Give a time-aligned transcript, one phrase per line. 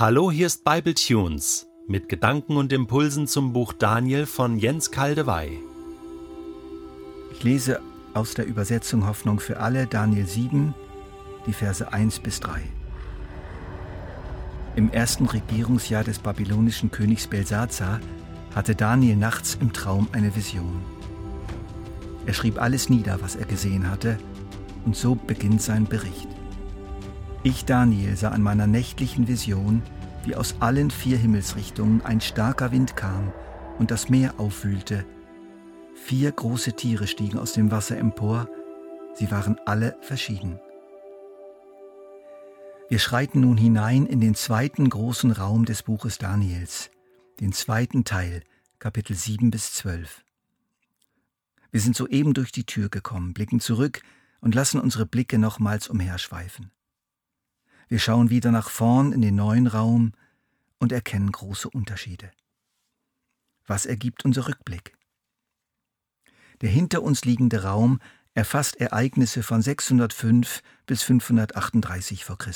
[0.00, 5.58] Hallo, hier ist Bible Tunes mit Gedanken und Impulsen zum Buch Daniel von Jens Kaldewey.
[7.32, 7.80] Ich lese
[8.14, 10.72] aus der Übersetzung Hoffnung für alle Daniel 7,
[11.48, 12.60] die Verse 1 bis 3.
[14.76, 17.98] Im ersten Regierungsjahr des babylonischen Königs Belsazar
[18.54, 20.80] hatte Daniel nachts im Traum eine Vision.
[22.24, 24.16] Er schrieb alles nieder, was er gesehen hatte,
[24.84, 26.37] und so beginnt sein Bericht.
[27.44, 29.82] Ich, Daniel, sah in meiner nächtlichen Vision,
[30.24, 33.32] wie aus allen vier Himmelsrichtungen ein starker Wind kam
[33.78, 35.06] und das Meer aufwühlte.
[35.94, 38.48] Vier große Tiere stiegen aus dem Wasser empor,
[39.14, 40.58] sie waren alle verschieden.
[42.88, 46.90] Wir schreiten nun hinein in den zweiten großen Raum des Buches Daniels,
[47.38, 48.42] den zweiten Teil,
[48.80, 50.24] Kapitel 7 bis 12.
[51.70, 54.00] Wir sind soeben durch die Tür gekommen, blicken zurück
[54.40, 56.72] und lassen unsere Blicke nochmals umherschweifen.
[57.88, 60.12] Wir schauen wieder nach vorn in den neuen Raum
[60.78, 62.30] und erkennen große Unterschiede.
[63.66, 64.96] Was ergibt unser Rückblick?
[66.60, 68.00] Der hinter uns liegende Raum
[68.34, 72.36] erfasst Ereignisse von 605 bis 538 v.
[72.36, 72.52] Chr.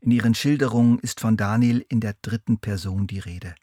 [0.00, 3.54] In ihren Schilderungen ist von Daniel in der dritten Person die Rede.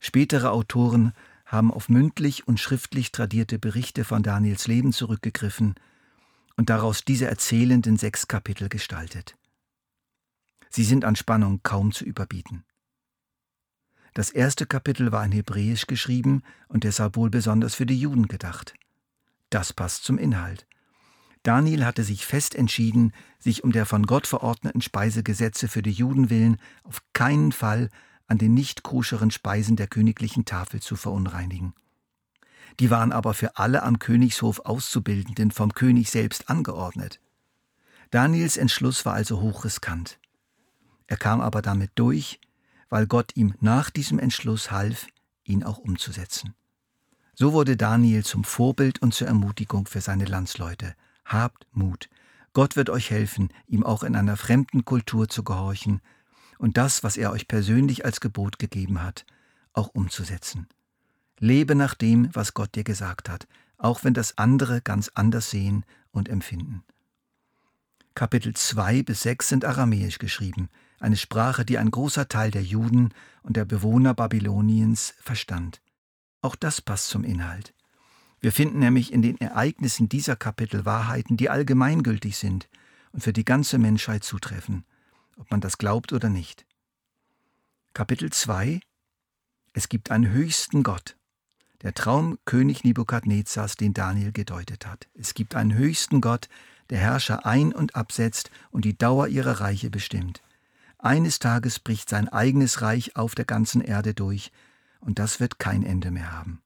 [0.00, 1.12] Spätere Autoren
[1.46, 5.76] haben auf mündlich und schriftlich tradierte Berichte von Daniels Leben zurückgegriffen
[6.60, 9.34] und daraus diese erzählenden sechs Kapitel gestaltet.
[10.68, 12.66] Sie sind an Spannung kaum zu überbieten.
[14.12, 18.74] Das erste Kapitel war in Hebräisch geschrieben und deshalb wohl besonders für die Juden gedacht.
[19.48, 20.66] Das passt zum Inhalt.
[21.44, 26.28] Daniel hatte sich fest entschieden, sich um der von Gott verordneten Speisegesetze für die Juden
[26.28, 27.88] willen auf keinen Fall
[28.26, 31.72] an den nicht koscheren Speisen der königlichen Tafel zu verunreinigen.
[32.78, 37.20] Die waren aber für alle am Königshof Auszubildenden vom König selbst angeordnet.
[38.10, 40.18] Daniels Entschluss war also hochriskant.
[41.06, 42.40] Er kam aber damit durch,
[42.88, 45.06] weil Gott ihm nach diesem Entschluss half,
[45.44, 46.54] ihn auch umzusetzen.
[47.34, 50.94] So wurde Daniel zum Vorbild und zur Ermutigung für seine Landsleute.
[51.24, 52.08] Habt Mut.
[52.52, 56.00] Gott wird euch helfen, ihm auch in einer fremden Kultur zu gehorchen
[56.58, 59.24] und das, was er euch persönlich als Gebot gegeben hat,
[59.72, 60.66] auch umzusetzen.
[61.42, 65.86] Lebe nach dem, was Gott dir gesagt hat, auch wenn das andere ganz anders sehen
[66.12, 66.84] und empfinden.
[68.14, 70.68] Kapitel 2 bis 6 sind aramäisch geschrieben,
[70.98, 75.80] eine Sprache, die ein großer Teil der Juden und der Bewohner Babyloniens verstand.
[76.42, 77.72] Auch das passt zum Inhalt.
[78.40, 82.68] Wir finden nämlich in den Ereignissen dieser Kapitel Wahrheiten, die allgemeingültig sind
[83.12, 84.84] und für die ganze Menschheit zutreffen,
[85.38, 86.66] ob man das glaubt oder nicht.
[87.94, 88.80] Kapitel 2
[89.72, 91.16] Es gibt einen höchsten Gott
[91.82, 95.08] der Traum König Nebukadnezars, den Daniel gedeutet hat.
[95.14, 96.48] Es gibt einen höchsten Gott,
[96.90, 100.42] der Herrscher ein- und absetzt und die Dauer ihrer Reiche bestimmt.
[100.98, 104.52] Eines Tages bricht sein eigenes Reich auf der ganzen Erde durch,
[105.00, 106.60] und das wird kein Ende mehr haben.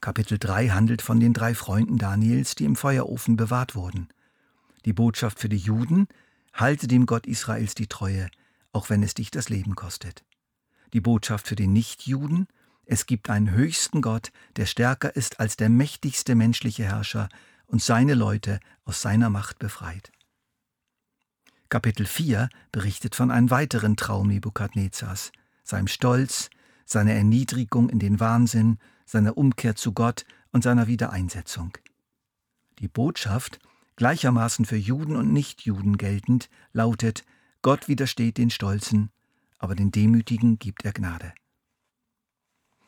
[0.00, 4.08] Kapitel 3 handelt von den drei Freunden Daniels, die im Feuerofen bewahrt wurden.
[4.84, 6.08] Die Botschaft für die Juden,
[6.54, 8.28] halte dem Gott Israels die Treue,
[8.72, 10.24] auch wenn es dich das Leben kostet.
[10.92, 12.48] Die Botschaft für die Nichtjuden,
[12.86, 17.28] es gibt einen höchsten Gott, der stärker ist als der mächtigste menschliche Herrscher
[17.66, 20.12] und seine Leute aus seiner Macht befreit.
[21.68, 25.32] Kapitel 4 berichtet von einem weiteren Traum Nebukadnezars,
[25.64, 26.50] seinem Stolz,
[26.84, 31.76] seiner Erniedrigung in den Wahnsinn, seiner Umkehr zu Gott und seiner Wiedereinsetzung.
[32.78, 33.58] Die Botschaft,
[33.96, 37.24] gleichermaßen für Juden und Nichtjuden geltend, lautet,
[37.62, 39.10] Gott widersteht den Stolzen,
[39.58, 41.32] aber den Demütigen gibt er Gnade.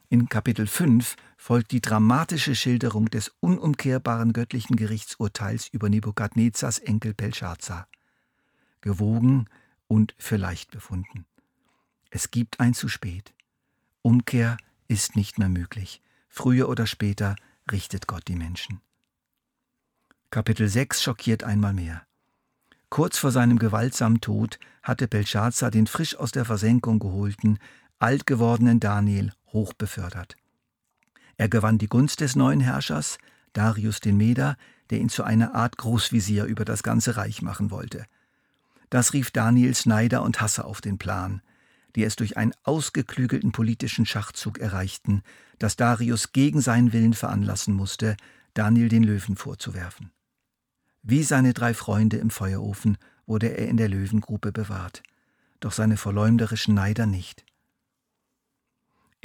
[0.08, 7.88] In Kapitel 5 folgt die dramatische Schilderung des unumkehrbaren göttlichen Gerichtsurteils über Nebukadnezars Enkel Belshazzar.
[8.82, 9.48] Gewogen
[9.88, 11.26] und für leicht befunden.
[12.10, 13.34] Es gibt ein zu spät.
[14.02, 16.00] Umkehr ist nicht mehr möglich.
[16.28, 17.34] Früher oder später
[17.72, 18.80] richtet Gott die Menschen.
[20.30, 22.06] Kapitel 6 schockiert einmal mehr.
[22.90, 27.58] Kurz vor seinem gewaltsamen Tod hatte Belshazzar den frisch aus der Versenkung geholten,
[27.98, 30.36] alt gewordenen Daniel hoch befördert.
[31.36, 33.18] Er gewann die Gunst des neuen Herrschers,
[33.52, 34.56] Darius den Meder,
[34.90, 38.06] der ihn zu einer Art Großvisier über das ganze Reich machen wollte.
[38.90, 41.42] Das rief Daniels Neider und Hasser auf den Plan,
[41.96, 45.22] die es durch einen ausgeklügelten politischen Schachzug erreichten,
[45.58, 48.16] dass Darius gegen seinen Willen veranlassen musste,
[48.54, 50.10] Daniel den Löwen vorzuwerfen.
[51.02, 55.02] Wie seine drei Freunde im Feuerofen wurde er in der Löwengrube bewahrt,
[55.60, 57.44] doch seine verleumderischen Neider nicht.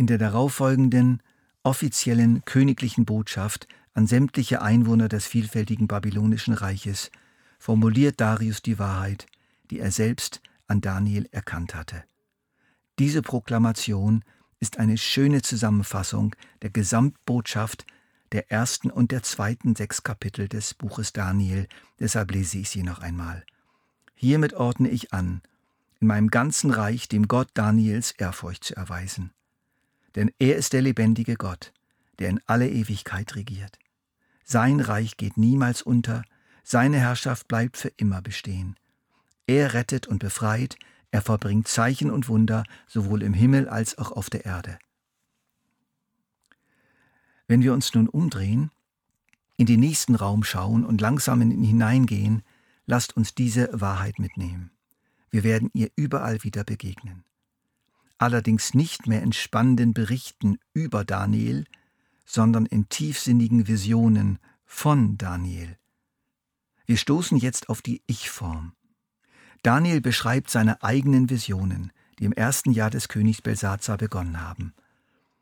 [0.01, 1.21] In der darauffolgenden
[1.61, 7.11] offiziellen königlichen Botschaft an sämtliche Einwohner des vielfältigen babylonischen Reiches
[7.59, 9.27] formuliert Darius die Wahrheit,
[9.69, 12.03] die er selbst an Daniel erkannt hatte.
[12.97, 14.23] Diese Proklamation
[14.59, 17.85] ist eine schöne Zusammenfassung der Gesamtbotschaft
[18.31, 21.67] der ersten und der zweiten sechs Kapitel des Buches Daniel,
[21.99, 23.45] deshalb lese ich sie noch einmal.
[24.15, 25.43] Hiermit ordne ich an,
[25.99, 29.31] in meinem ganzen Reich dem Gott Daniels Ehrfurcht zu erweisen.
[30.15, 31.73] Denn er ist der lebendige Gott,
[32.19, 33.77] der in alle Ewigkeit regiert.
[34.43, 36.23] Sein Reich geht niemals unter,
[36.63, 38.75] seine Herrschaft bleibt für immer bestehen.
[39.47, 40.77] Er rettet und befreit,
[41.11, 44.77] er vollbringt Zeichen und Wunder sowohl im Himmel als auch auf der Erde.
[47.47, 48.71] Wenn wir uns nun umdrehen,
[49.57, 52.43] in den nächsten Raum schauen und langsam in ihn hineingehen,
[52.85, 54.71] lasst uns diese Wahrheit mitnehmen.
[55.29, 57.23] Wir werden ihr überall wieder begegnen.
[58.21, 61.65] Allerdings nicht mehr in spannenden Berichten über Daniel,
[62.23, 65.75] sondern in tiefsinnigen Visionen von Daniel.
[66.85, 68.73] Wir stoßen jetzt auf die Ich-Form.
[69.63, 74.75] Daniel beschreibt seine eigenen Visionen, die im ersten Jahr des Königs Belsazar begonnen haben.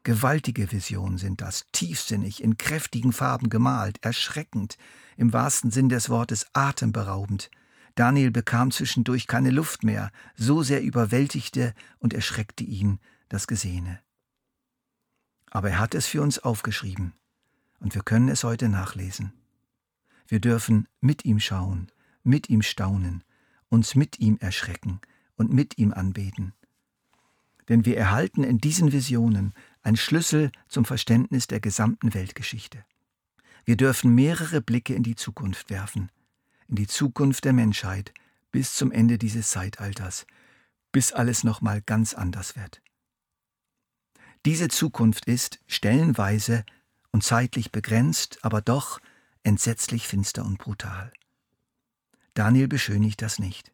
[0.04, 4.78] Gewaltige Visionen sind das, tiefsinnig, in kräftigen Farben gemalt, erschreckend,
[5.18, 7.52] im wahrsten Sinn des Wortes atemberaubend.
[8.00, 12.98] Daniel bekam zwischendurch keine Luft mehr, so sehr überwältigte und erschreckte ihn
[13.28, 14.00] das Gesehene.
[15.52, 17.12] Aber er hat es für uns aufgeschrieben,
[17.82, 19.34] und wir können es heute nachlesen.
[20.30, 21.92] Wir dürfen mit ihm schauen,
[22.24, 23.26] mit ihm staunen,
[23.68, 25.02] uns mit ihm erschrecken
[25.36, 26.54] und mit ihm anbeten.
[27.68, 32.86] Denn wir erhalten in diesen Visionen einen Schlüssel zum Verständnis der gesamten Weltgeschichte.
[33.66, 36.10] Wir dürfen mehrere Blicke in die Zukunft werfen,
[36.70, 38.14] in die Zukunft der Menschheit
[38.52, 40.26] bis zum Ende dieses Zeitalters,
[40.92, 42.82] bis alles nochmal ganz anders wird.
[44.46, 46.64] Diese Zukunft ist stellenweise
[47.12, 49.00] und zeitlich begrenzt, aber doch
[49.44, 51.12] entsetzlich finster und brutal.
[52.34, 53.74] Daniel beschönigt das nicht.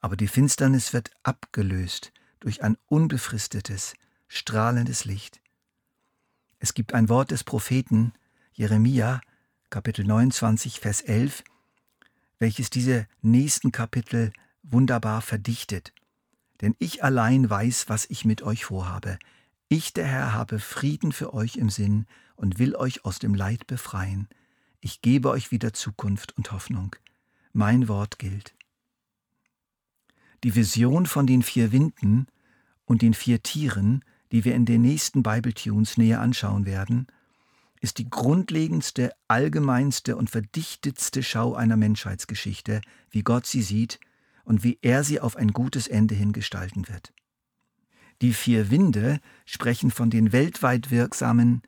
[0.00, 3.94] Aber die Finsternis wird abgelöst durch ein unbefristetes,
[4.26, 5.40] strahlendes Licht.
[6.58, 8.12] Es gibt ein Wort des Propheten
[8.52, 9.20] Jeremia,
[9.70, 11.44] Kapitel 29, Vers 11,
[12.42, 14.32] welches diese nächsten Kapitel
[14.64, 15.92] wunderbar verdichtet.
[16.60, 19.16] Denn ich allein weiß, was ich mit euch vorhabe.
[19.68, 22.04] Ich, der Herr, habe Frieden für euch im Sinn
[22.34, 24.28] und will euch aus dem Leid befreien.
[24.80, 26.96] Ich gebe euch wieder Zukunft und Hoffnung.
[27.52, 28.56] Mein Wort gilt.
[30.42, 32.26] Die Vision von den vier Winden
[32.84, 37.06] und den vier Tieren, die wir in den nächsten Bible-Tunes näher anschauen werden,
[37.82, 42.80] ist die grundlegendste, allgemeinste und verdichtetste Schau einer Menschheitsgeschichte,
[43.10, 43.98] wie Gott sie sieht
[44.44, 47.12] und wie er sie auf ein gutes Ende hin gestalten wird.
[48.22, 51.62] Die vier Winde sprechen von den weltweit wirksamen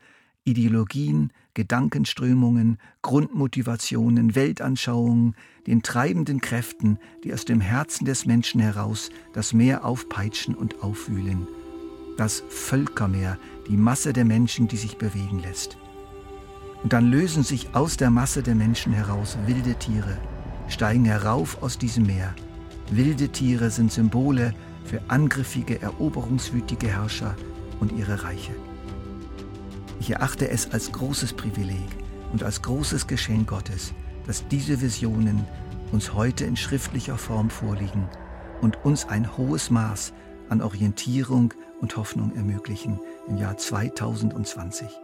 [0.45, 5.35] Ideologien, Gedankenströmungen, Grundmotivationen, Weltanschauungen,
[5.67, 11.49] den treibenden Kräften, die aus dem Herzen des Menschen heraus das Meer aufpeitschen und aufwühlen.
[12.19, 13.39] Das Völkermeer,
[13.69, 15.77] die Masse der Menschen, die sich bewegen lässt.
[16.85, 20.19] Und dann lösen sich aus der Masse der Menschen heraus wilde Tiere,
[20.69, 22.35] steigen herauf aus diesem Meer.
[22.91, 24.53] Wilde Tiere sind Symbole
[24.85, 27.35] für angriffige, eroberungswütige Herrscher
[27.81, 28.53] und ihre Reiche.
[29.99, 31.89] Ich erachte es als großes Privileg
[32.33, 33.95] und als großes Geschenk Gottes,
[34.27, 35.47] dass diese Visionen
[35.91, 38.07] uns heute in schriftlicher Form vorliegen
[38.61, 40.13] und uns ein hohes Maß
[40.51, 45.04] an Orientierung und Hoffnung ermöglichen im Jahr 2020.